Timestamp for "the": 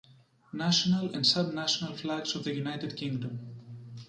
2.43-2.55